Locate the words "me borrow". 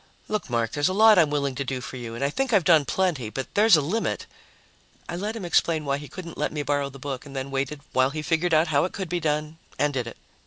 6.51-6.89